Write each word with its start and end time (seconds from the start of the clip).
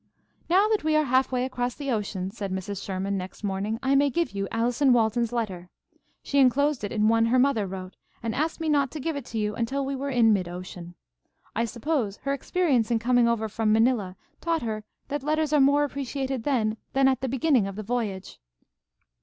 "Now 0.49 0.67
that 0.69 0.83
we 0.83 0.95
are 0.95 1.03
half 1.03 1.31
way 1.31 1.45
across 1.45 1.75
the 1.75 1.91
ocean," 1.91 2.31
said 2.31 2.51
Mrs. 2.51 2.83
Sherman, 2.83 3.19
next 3.19 3.43
morning, 3.43 3.77
"I 3.83 3.93
may 3.93 4.09
give 4.09 4.31
you 4.31 4.47
Allison 4.49 4.93
Walton's 4.93 5.31
letter. 5.31 5.69
She 6.23 6.39
enclosed 6.39 6.83
it 6.83 6.91
in 6.91 7.07
one 7.07 7.27
her 7.27 7.37
mother 7.37 7.67
wrote, 7.67 7.95
and 8.23 8.33
asked 8.33 8.59
me 8.59 8.67
not 8.67 8.89
to 8.93 8.99
give 8.99 9.15
it 9.15 9.25
to 9.25 9.37
you 9.37 9.53
until 9.53 9.85
we 9.85 9.95
were 9.95 10.09
in 10.09 10.33
mid 10.33 10.47
ocean. 10.49 10.95
I 11.55 11.65
suppose 11.65 12.17
her 12.23 12.33
experience 12.33 12.89
in 12.89 12.97
coming 12.97 13.27
over 13.27 13.47
from 13.47 13.71
Manila 13.71 14.15
taught 14.41 14.63
her 14.63 14.83
that 15.09 15.21
letters 15.21 15.53
are 15.53 15.61
more 15.61 15.83
appreciated 15.83 16.45
then 16.45 16.77
than 16.93 17.07
at 17.07 17.21
the 17.21 17.29
beginning 17.29 17.67
of 17.67 17.75
the 17.75 17.83
voyage." 17.83 18.39